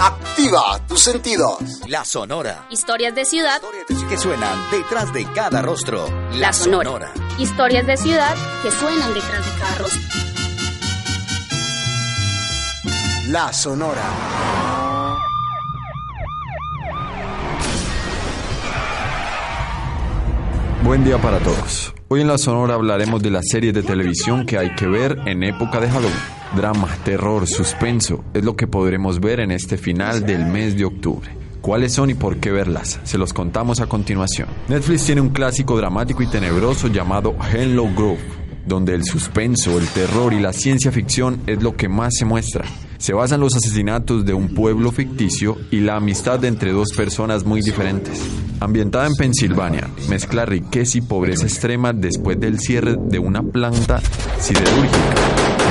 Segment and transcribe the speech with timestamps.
[0.00, 1.58] Activa tus sentidos.
[1.88, 2.68] La Sonora.
[2.70, 3.60] Historias de ciudad
[4.08, 6.06] que suenan detrás de cada rostro.
[6.34, 7.12] La, sonora.
[7.36, 10.00] Historias de ciudad que suenan detrás de cada rostro.
[13.30, 14.04] La Sonora.
[20.84, 21.92] Buen día para todos.
[22.06, 25.42] Hoy en la Sonora hablaremos de las series de televisión que hay que ver en
[25.42, 26.37] época de Halloween.
[26.56, 31.30] Drama, terror, suspenso es lo que podremos ver en este final del mes de octubre.
[31.60, 33.00] ¿Cuáles son y por qué verlas?
[33.04, 34.48] Se los contamos a continuación.
[34.68, 38.20] Netflix tiene un clásico dramático y tenebroso llamado Hello Grove,
[38.66, 42.64] donde el suspenso, el terror y la ciencia ficción es lo que más se muestra.
[42.96, 47.44] Se basa en los asesinatos de un pueblo ficticio y la amistad entre dos personas
[47.44, 48.20] muy diferentes.
[48.60, 54.00] Ambientada en Pensilvania, mezcla riqueza y pobreza extrema después del cierre de una planta
[54.38, 55.14] siderúrgica,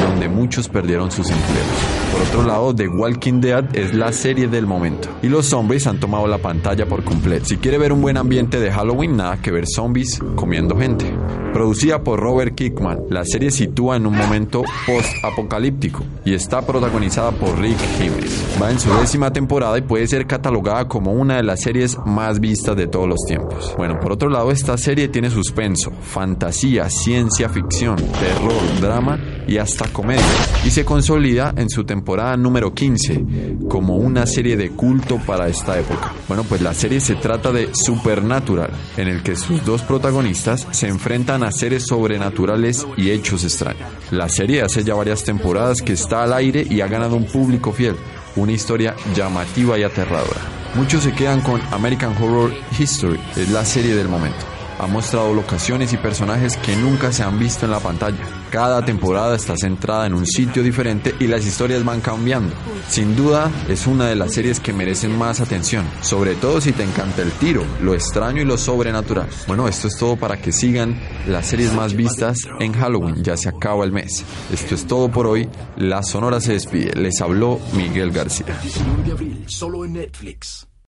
[0.08, 1.68] donde muchos perdieron sus empleos.
[2.12, 6.00] Por otro lado, The Walking Dead es la serie del momento, y los zombies han
[6.00, 7.46] tomado la pantalla por completo.
[7.46, 11.14] Si quiere ver un buen ambiente de Halloween, nada que ver zombies comiendo gente.
[11.54, 17.58] Producida por Robert Kickman, la serie sitúa en un momento post-apocalíptico y está protagonizada por
[17.60, 18.60] Rick Jiménez.
[18.62, 22.40] Va en su décima temporada y puede ser catalogada como una de las series más
[22.40, 23.74] vistas de todos los tiempos.
[23.78, 29.88] Bueno, por otro lado, esta serie tiene suspenso, fantasía, ciencia ficción, terror, drama y hasta
[29.88, 30.24] comedia.
[30.66, 33.26] Y se consolida en su temporada número 15
[33.70, 36.14] como una serie de culto para esta época.
[36.28, 40.88] Bueno, pues la serie se trata de Supernatural, en el que sus dos protagonistas se
[40.88, 43.88] enfrentan a seres sobrenaturales y hechos extraños.
[44.12, 47.72] La serie hace ya varias temporadas que está al aire y ha ganado un público
[47.72, 47.96] fiel,
[48.36, 50.42] una historia llamativa y aterradora.
[50.76, 54.57] Muchos se quedan con American Horror History, es la serie del momento.
[54.80, 58.18] Ha mostrado locaciones y personajes que nunca se han visto en la pantalla.
[58.52, 62.56] Cada temporada está centrada en un sitio diferente y las historias van cambiando.
[62.88, 66.84] Sin duda, es una de las series que merecen más atención, sobre todo si te
[66.84, 69.28] encanta el tiro, lo extraño y lo sobrenatural.
[69.48, 73.50] Bueno, esto es todo para que sigan las series más vistas en Halloween, ya se
[73.50, 74.24] acaba el mes.
[74.52, 76.94] Esto es todo por hoy, La Sonora se despide.
[76.94, 78.60] Les habló Miguel García.
[79.06, 80.68] de abril, solo en Netflix.